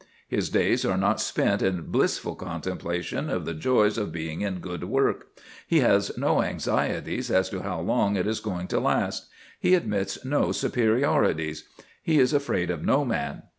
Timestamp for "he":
5.67-5.81, 9.59-9.75, 12.01-12.17